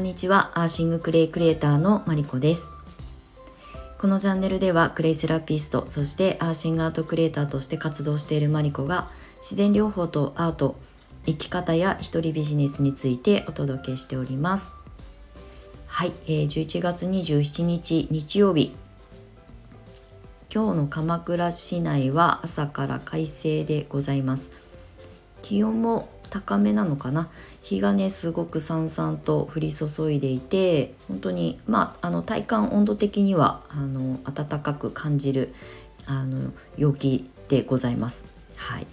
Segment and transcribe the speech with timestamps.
[0.00, 0.50] んにちは。
[0.54, 2.68] アーシングクレイクリエイターのマリコです。
[3.98, 9.10] このチャンネルではクレイセラピストそしてアーシングアートクリエイターとして活動しているマリコが
[9.42, 10.76] 自然療法とアート
[11.26, 14.72] 生き方や一人ビジネスについてお届けしております。
[15.86, 18.74] はい、えー、11月27日日曜日。
[20.52, 24.50] 今日の鎌倉市内は朝から快晴でございます。
[25.42, 27.28] 気温も高めなのかな？
[27.62, 35.54] 日がねすごくさんさんと降り注いでいて本当にまああの体感温度的にはあの暖かく感じる
[36.06, 38.24] あの陽気でございます。
[38.56, 38.86] はい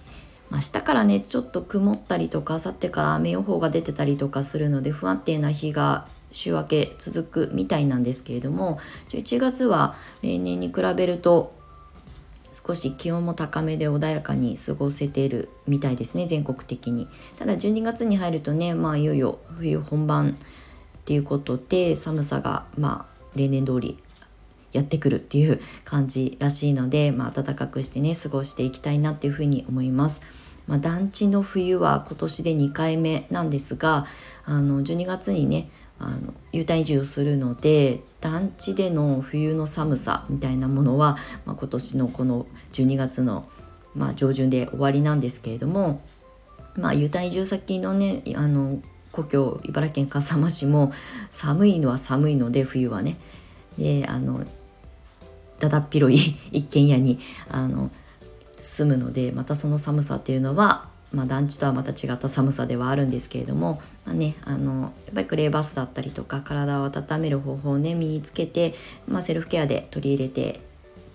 [0.50, 8.78] ま、明日からねちょっと曇ったりとか明後日から雨予報が出てたりとかするので不安定な日が週明け続くみたいなんですけれども
[9.10, 11.57] 11月は例年に比べると
[12.66, 20.34] 少し気温も高めで穏やかに過ごせているみたいですね全国的にただ12月に入るとねまあいよいよ冬本番っ
[21.04, 23.98] ていうことで寒さがまあ例年通り
[24.72, 30.20] やってくるっていう感じらしいので、まあ、暖かくしてね過ごしていきたいなっていうふうに思います。
[30.66, 34.04] まあ、団地の冬は今年で2回目なんですが
[34.44, 43.48] あの12月にねあの U ターン移住をするので団地での冬の寒さみたいなものは、まあ、今年のこの12月の、
[43.94, 46.02] まあ、上旬で終わりなんですけれども、
[46.76, 48.80] まあ、U ターン移住先のねあの
[49.12, 50.92] 故郷茨城県笠間市も
[51.30, 53.16] 寒いのは寒いので冬はね。
[53.76, 54.44] であの
[55.60, 57.90] だだっ広い 一軒家にあの
[58.58, 68.74] 住むのでまたその寒さっていうのはまあ、団地とはまた違った寒さではあるんですけれども、まあね、あのやっぱりクレーバスだったりとか体を温める方法をね身につけて、
[69.06, 70.60] まあ、セルフケアで取り入れて、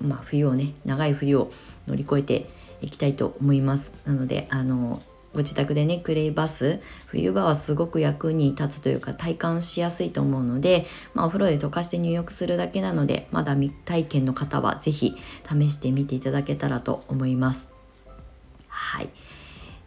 [0.01, 1.51] まあ、冬をね長い冬を
[1.87, 2.49] 乗り越えて
[2.81, 3.93] いきたいと思います。
[4.05, 5.01] なのであの
[5.33, 15.15] ご自宅でねクレイバス冬場はすごく役に立つというか体感しやすいと思うので、まあ、お風呂で溶かして入浴するだけなのでまだ未体験の方は是非
[15.47, 17.72] 試してみていただけたらと思います。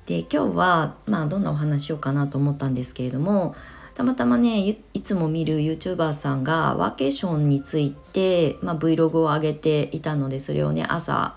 [0.07, 3.55] で今日は、まあ、どんなお話しようかなと思ったんですけれども
[3.95, 11.37] たまたまねいつも見る YouTuber さんがワーケーションについて、まあ、Vlog を上げていたのでそれをね朝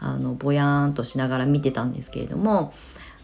[0.00, 2.72] あのぼやーんとしながら見てたんですけれども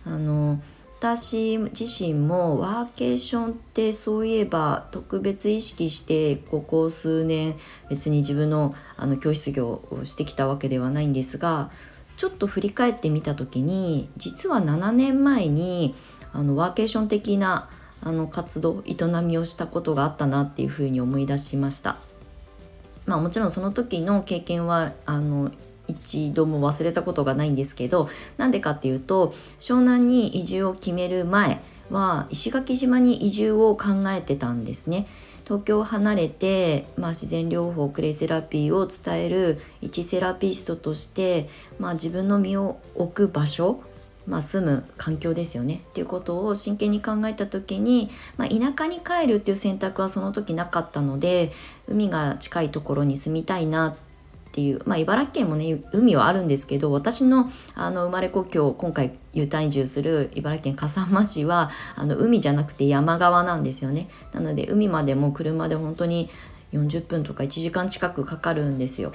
[0.05, 0.60] あの
[0.99, 7.56] 私自身もワーケーションってそういえば特別意識してここ数年
[7.91, 11.71] 別に自分のあの教室業をしてきたわけではないんですが
[12.16, 15.94] ちょっと振り返ってみた時に実は7年前に
[16.32, 17.69] あのワーケーション的な
[18.00, 21.97] あの活動営みをしたことがあったなっていうふうに思い出しました。
[23.06, 25.50] まあもちろんその時の経験はあの
[25.88, 28.08] 一度も忘れたことがないんですけど
[28.38, 35.06] なんでかっていうと湘南に移住を決める前は石垣島に移住を考えてたんですね。
[35.44, 43.82] 東京を離れて、まあ、自然療法クレイセラピーを伝える一セラピストとして、まあ、自分の身を置く場所
[44.27, 45.82] まあ、住む環境ですよね。
[45.91, 51.53] っていうことを真剣に考えた時に、まあ、田舎に帰るっていう選択はその時なかったので
[51.88, 53.97] 海が近いところに住みたいな
[54.54, 64.09] っていう、まあ、茨城県もね海はあるんですけど私のあの生まれ故郷今回 U ターン移住する茨城県笠間市はあの海じゃなくて山側なんですよね。
[64.32, 66.31] なので海までも車で本当に
[66.72, 69.10] 40分とか1時間近くかかるんですよ。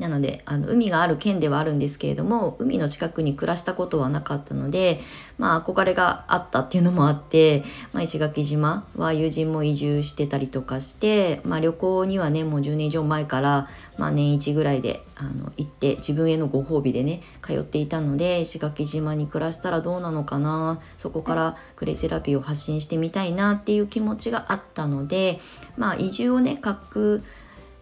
[0.00, 5.00] なのであの海がある県ではあるんですけれども海の近くに暮らしたことはなかったので、
[5.38, 13.68] まあ、憧れがあったっていうのもあって、まあ、石垣島は友人も移住してたりとかして、まあ、旅行にはねもう10年以上前から、
[13.98, 25.40] まあ、年一ぐらいであの行って自分へのご褒美でね通っていたので石垣島に暮らしたらどうなのかなそこからクレイセラピーを発信してみたいなっていう気持ちがあったので、
[25.76, 27.22] まあ、移住をねく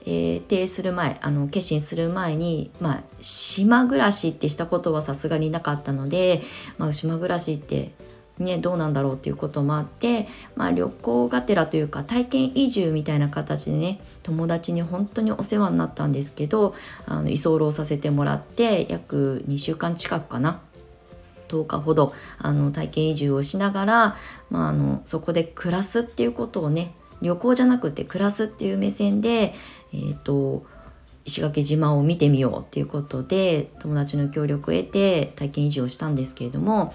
[0.06, 6.42] えー、定する前あの決心する前に、まあ、島暮らしってしたことはさすがになかったので、
[6.78, 7.92] まあ、島暮らしって
[8.38, 16.74] ね、どうなんだろうっていうこともあって、まあ、旅行がてらというか体験移住みたいな形でね友達に本当にお世話になったんですけど
[17.06, 20.60] あの居候させてもらって約2週間近くかな。
[21.48, 24.16] 10日ほどあの体験移住をしながら、
[24.50, 26.92] まあ、あのそこで暮らすっていうことをね
[27.22, 29.54] 旅行じゃなくて暮らすっていう目線で、
[29.92, 30.64] えーと、
[31.24, 36.94] 石垣島を見てみようっていうことで友達の協力を得て体験移住をしたんですけれども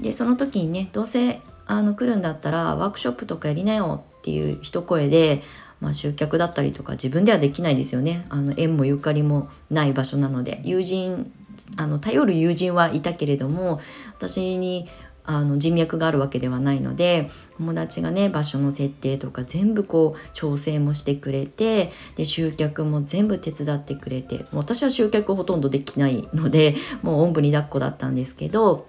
[0.00, 5.42] でその時にねどうせあの来るんだったらワークショップとかやりなよっていう一声で、
[5.80, 8.26] まあ、集客だったりとか自分ではできないですよね。
[8.28, 10.60] あの縁もゆかりもない場所なので。
[10.64, 11.32] 友人
[11.76, 13.80] あの頼る友人はいたけれども
[14.18, 14.88] 私に
[15.26, 28.86] あの人脈があるわけではないので友達がね場所の設定とか全部こう調整もしてくれてで集客も全部手伝ってくれて私は集客ほとんどできないので もうおんぶに抱っこだったんですけど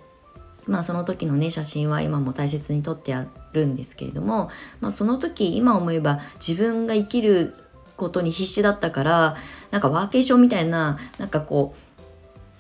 [0.68, 4.50] まあその時のね写真は今も大切に撮ってあるんですけれども、
[4.82, 7.54] まあ、その時今思えば自分が生きる
[7.96, 9.36] ことに必死だったから
[9.72, 11.85] なんかワーケーションみたいななんかこう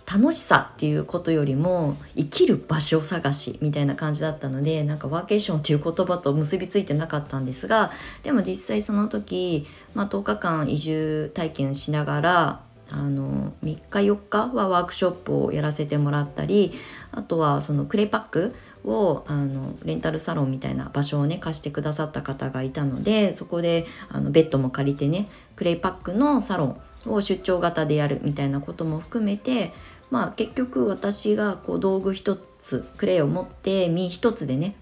[0.05, 7.91] 楽しさっていうことよりも生きる場所探しみたいな感じだったのでなんかワーケーションっていう言葉と結びついてなかったんですが
[8.23, 9.65] でも実際その時、
[9.95, 12.61] まあ、10日間移住体験しながら
[12.91, 16.73] あの3日4日はワークショップをやらせてもらったり
[17.11, 29.73] あとはそのクレイパックをあのレンタルサロンみたいな場所をね貸してくださった方がいたのでそこであのベッドも借りてねクレイパックのサロンを出張型でやるみたいなことも含めて
[30.15, 34.73] まあ結局私がこう道具一つクレイを持って身一つでね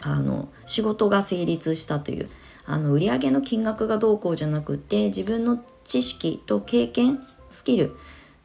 [0.00, 2.30] あの仕事が成立したという
[2.64, 7.20] あの売上の金額がどうこうじゃなくて自分の知識と経験
[7.50, 7.94] スキル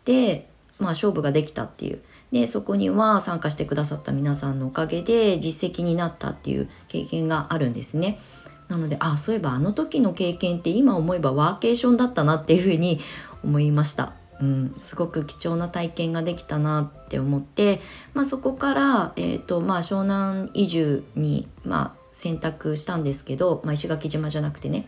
[0.04, 0.50] で、
[0.80, 2.02] まあ、勝負ができたっていう
[2.34, 8.20] でそこには参加してくださった皆さんのおかげで実績になったっていう経験があるんですね。
[8.68, 13.00] なのであそういえばあの時の経験って今思えばワーケーションだったなっていうふうに
[13.46, 14.12] 思いました。
[14.42, 17.80] うん、すごく貴重な体験ができたなって思って、
[18.14, 24.88] まあ、そこから、えーとまあ、湘南移住に、まあ、選択したんですけど、まあ、石垣島じゃなくてね。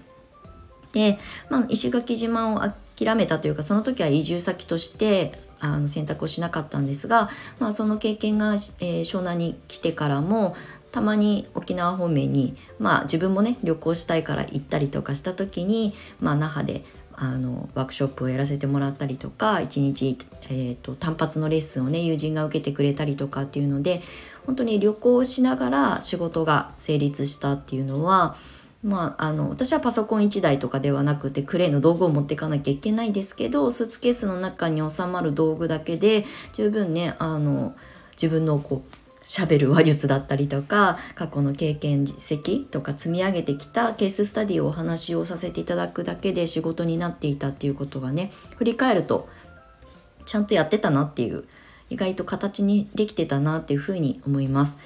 [0.92, 2.62] で、まあ、石垣島を
[2.98, 7.30] 諦めたというかその時は移住先としてあの選択をしなかったんですが、
[7.60, 10.56] まあ、その経験が、えー、湘南に来てからも
[10.92, 16.84] たまに沖縄方面に、まあ、自分もね旅行したいから行ったりとかした時に、まあ、那覇で
[17.20, 24.02] あのワークショップをやらせてもらったりとか一日、えーと、単発のレッスンをね友人が受けてくれたりとかっていうので
[24.46, 28.36] 本当に旅行しながら仕事が成立したっていうのは
[28.84, 37.76] まあ、あの私はパソコン1台とかではなくてクレイの道具を持っていかなきゃいけないですけどスーツケースの中に収まる道具だけで十分ねあの
[38.12, 38.97] 自分のこう
[39.28, 49.28] 喋る話術だったりとか過去の経験実績とか積み上げてきたケーススタディをお話をさせていただくだけで仕事になっていたっていうことがね振り返ると
[50.26, 51.44] ちゃんとやってたなっていう
[51.90, 54.78] 意外と形にできてたなっていうふうに思います。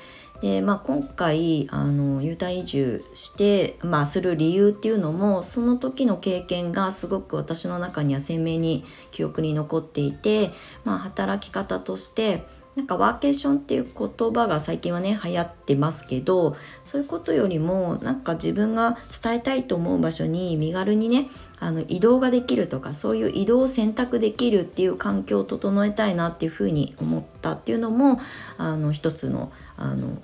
[0.41, 10.49] でまあ、今回あの U ターン移住して、まあ、する理由っていうのもその時の経験がすごく私の中には鮮明に記憶に残っていて、
[10.83, 12.43] まあ、働き方として
[12.75, 21.29] なんかワーケーションっていう言葉が最近はね流行ってますけどそういうことよりもなんか自分が伝えたいと思う場所に身軽にね
[21.59, 28.21] あの移動ができるとかそういう移動を選択できるっていう環境を整えたいなっていうふうに思ったっていうのも
[28.57, 30.21] あの一つのあの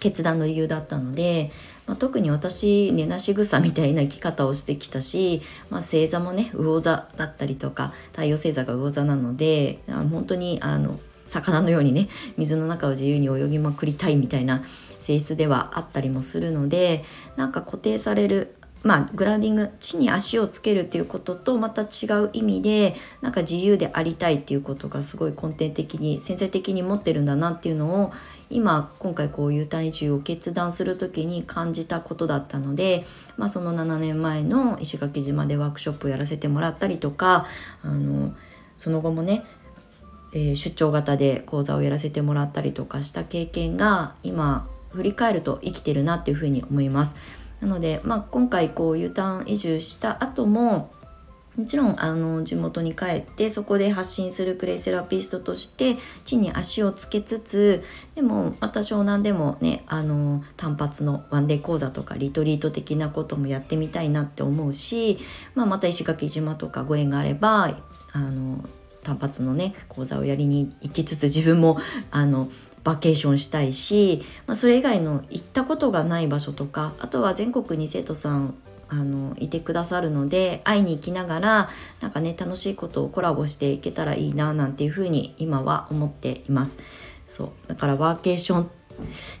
[0.00, 1.52] 決断の理由だったので、
[1.86, 10.98] まあ、特に私寝なし草みたいな生き方をしてきたし、まあ、星座もね魚座だったりとか太陽星座が魚座なので本当にあの
[11.32, 14.62] 魚のようにね水の中を自由に泳ぎまくりたいみたいな
[15.00, 17.04] 性質ではあったりもするので
[17.36, 28.12] なんか固定されるまあ、グラウンディング地に足をつけるっていうこととまた違う意味でなんか自由でありたいっていうことがすごい根底的に潜在的に持ってるんだなっていうのを
[28.50, 37.46] 今今回こう U ターン移住を決断する時に感じたことだったので、まあ、その7年前の石垣島でワークショップをやらせてもらったりとか
[37.82, 38.34] あの
[38.76, 39.44] その後もね
[40.32, 47.16] えー、出張型で講座をやらせてもらったりとかした経験が今振り返ると生きてるなっていうふうに思います。
[47.60, 50.92] なので、まあ、今回こう U ターン移住した後も
[51.56, 57.84] もちろんあの地元に帰ってそこで発信するクレイセラピストとして地に足をつけつつ
[58.14, 65.18] でもまた湘南でもねあの単発のワンデー講座とかリトリート的なこともやってみたいなって思うし、
[65.54, 67.76] まあ、また石垣島とかご縁があれば
[68.12, 68.64] あの
[69.02, 71.78] 単発のね講座をやりに行きつつ自分も
[72.10, 72.50] あの
[72.84, 78.54] バケーションしたいし、まあ、それ以外の行ったことがない場所とかあとは全国に生徒さん
[78.88, 86.78] あのいてくださるので会いに行きながらなんかね楽しいことをコラボしていけたらいいななんていうふうに今は思っています。
[87.26, 88.66] そうだからワーケーションっ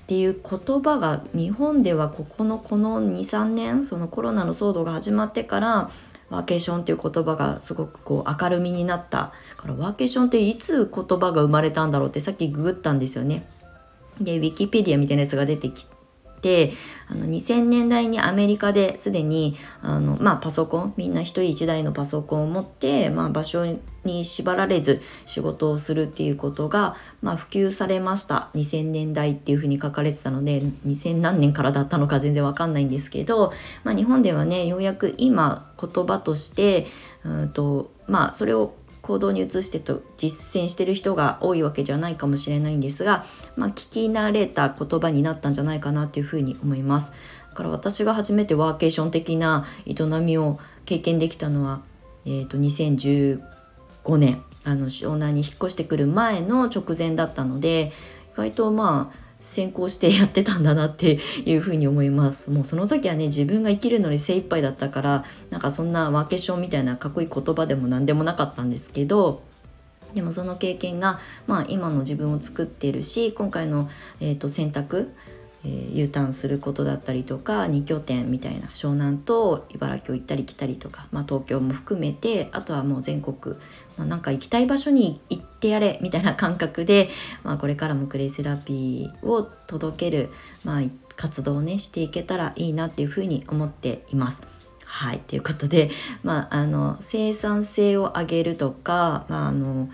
[0.06, 5.90] ていう言葉が日本ではここのこの23年そのコロナの騒動が始まってから
[6.32, 13.46] ワーケーションっていう言葉がすごくこう明るみになったからワーケーションっていつ言葉が生まれたんだろうってさっきググったんですよね。
[14.20, 15.86] でウィキペディアみたいなやつが出てき
[16.42, 16.72] て
[17.08, 23.64] あの2000年代にアメリカですでにあの、まあ、パソコンみんな1人1台のパソコンを持って、まあ、場所
[24.04, 28.50] に縛られず仕事をするっていうことが、まあ、普及されました。
[28.54, 33.52] 2000年代っていうふうに書かれてたので2000何年からだったのか全然わかんないんですけど、
[33.84, 36.86] まあ、日本ではねようやく今言葉として
[37.24, 47.12] うんとまあそれを行動に移してと実践してる人が多いわけじゃないかもしれないんですが、まあ、聞き慣れた言葉になったんじゃないかなっていうふうに思います。
[47.50, 51.82] だから私が初めてワーケーション的な営みを経験できたのは、
[52.24, 53.40] えーと、2015
[54.16, 57.92] 年あの湘南に引っ越してくる前の直前だったので
[58.32, 62.48] 意外とまあ先行してやってたんだなっていうふうに思います。
[62.50, 69.42] もうその時はね自分が生きるのに精一杯だったからなんかそんなワーケーションみたいなかっこいい言葉でも何でもなかったんですけど
[70.14, 75.12] でもその経験が、まあ、今の自分を作っているし今回の、えーと、選択
[75.64, 83.56] えー、U ターンすることだったりとか2拠点みたいな湘南と茨城を行ったり来たりとか、まあ、東京も含めてあとはもう全国、
[83.96, 87.10] まあ、なんか行きたい場所に行ってやれみたいな感覚で、
[87.42, 90.30] まあ、これからもクレイセラピーを届ける、
[90.64, 90.82] まあ、
[91.16, 94.40] 活動をねしていけたらいいなっていうふうに思っています。
[94.84, 95.90] はいということで、
[96.22, 99.88] まあ、あの生産性を上げるとか、まあ、あの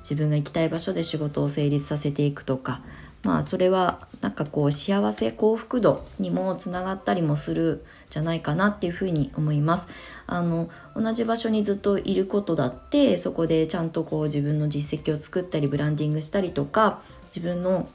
[0.00, 2.80] 自分が行きたい場所で仕事を成立させていくとか
[3.22, 9.88] まあそれはなんかこう幸せ幸福度にもつながったりもするじゃないかなっていうふうに思います。
[10.26, 17.00] あの同じ場所にずっといることだってそこでちゃんとこう自分の実績を作ったりブランディングしたりとか
[17.34, 17.88] 自分の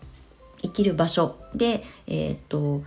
[0.61, 2.83] 生きる場所で、えー、っと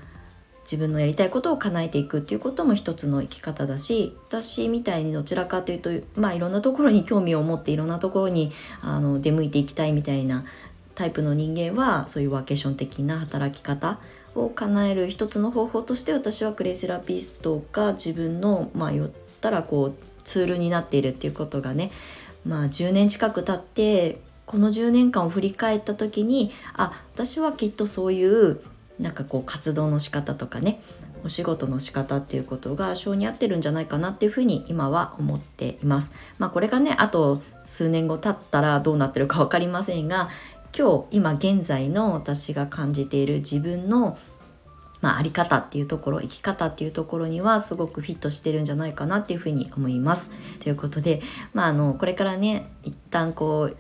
[0.65, 5.91] 自分のやりたいことを叶えていくっていうことも一つの生き方だし私みたいにどちらかというと
[6.21, 8.51] まあいろんなところに興味を持っていろんなところに
[8.83, 10.45] あの出向いていきたいみたいな
[10.97, 14.01] タイプの人間はそういうワーケーション的な働き方
[14.35, 19.11] を叶える一つの方法として私はクレイセラピストが自分のまあ言っ
[19.41, 21.93] たらこうツールになっているっていうことがね
[22.45, 28.61] まあ10年近く経ってこの10年間を振り返った時にあ私はきっとそういう
[28.99, 30.81] なんかこう活動の仕方とかね
[31.25, 36.13] お仕事の仕方っていうことが性に合ってるんじゃないかなっていうふうに今は思っています。
[36.39, 40.29] まあこれがねあと数年後経ったらどうなってるか分かりませんが
[40.77, 44.19] 今日今現在の私が感じている自分の
[45.03, 50.31] まあ、あり方っていうところ生き方っていうところにはすごくフィットしてるんじゃないかなっていうふうに思います。
[50.61, 51.21] ということで、
[51.53, 53.77] まあ、あのこれからね一旦こう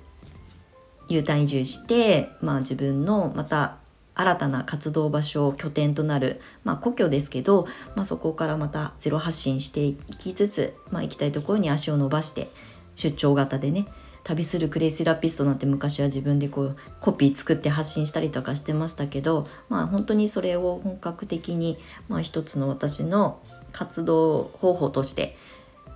[1.09, 3.79] U ターン移住して、まあ、自分のまた
[4.15, 12.51] 新たな活動場所拠点となる、まあ、故郷ですけど、まあ、そこからまたゼロ発信していきつつ、まあ、行きたいところに足を伸ばして
[12.95, 13.87] 出張型でね
[14.27, 21.79] 旅するクレイセラピストなんて昔は自分でこうコピー作って発信したりとかしてましたけどまあ本当にそれを本格的に、
[22.09, 23.41] まあ、一つの私の
[23.71, 25.37] 活動方法として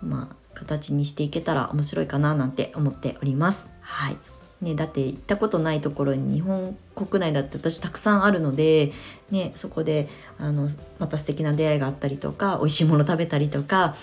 [0.00, 3.66] まあ形にしていけたら面白いかななんて思っております。
[3.80, 4.16] はい
[4.60, 8.92] ね、だって行ったことないところに日本国内だって私たくさんあるので、
[9.30, 10.06] ね、そこで
[10.38, 10.68] あの
[10.98, 13.96] また素敵な出会いがあったりとか美味しいもの食べたりとか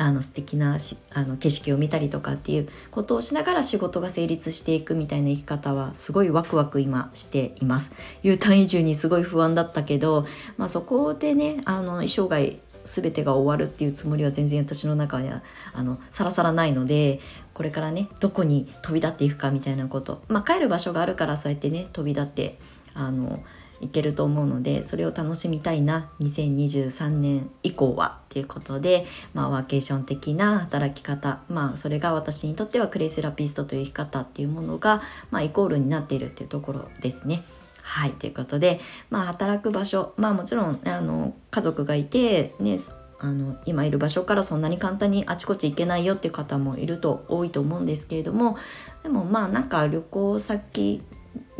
[0.00, 7.90] あの素敵なしあの景色を見たりとかっていうことをしながら仕事が成立していくみたいな生き方はすごいワクワク今しています。
[8.22, 10.26] U ターン移住にすごい不安だったけど、
[10.56, 15.42] まあ、そこでねあの生涯全てが終わるっていうつもりは全然私の中には
[15.74, 17.20] あのさらさらないので
[17.52, 20.22] これからねどこに飛び立っていくかみたいなこと。
[20.28, 22.58] まあ帰る場所があるからそうやってね飛び立って
[22.94, 23.42] あの
[23.80, 37.44] いけると思うのでそれを楽しみたいな2023年以降はっていうことで、まあ、ワーケーション的な働き方まあそれが私にとってはクレイセラピストという生き方っていうものが、まあ、イコールになっているっていうところですね。
[37.82, 42.78] はいということで、まあ、働く場所まあもちろんあの家族がいてね
[43.18, 48.56] あの今いる場所からそんなに簡単にあちこち行けないよっていう方もいると多いと思うんですけれども
[49.02, 51.02] でもまあなんか旅行先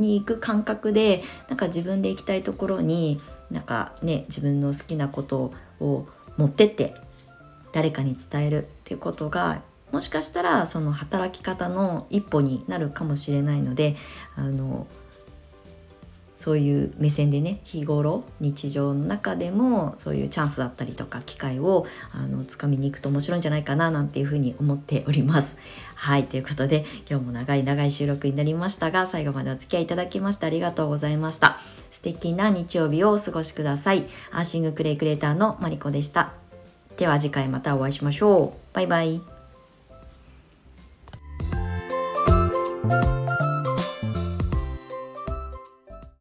[0.00, 6.95] に行く感覚でなんか自分で行きたいところになんかね自分の好きなことを持ってって
[7.73, 13.97] 誰かに伝えるっていうことがもしかしたらその働き方の一歩になるかもしれないので
[14.37, 14.87] あの
[16.37, 25.57] そういう目線でね日頃日常の中でもそういうチャンスだったりとか機会をあの掴みに行くと面白いんじゃないかななんていうふうに思っております。
[26.00, 31.61] はいということで今日も長い長い収録になりましたが最後までお付き合いいただきましてありがとうございました。
[31.90, 34.07] 素敵な日曜日をお過ごしください。
[34.33, 36.33] アーシングクレイクレーターのマリコでした。
[36.97, 38.75] では次回またお会いしましょう。
[38.75, 39.39] バイバイ。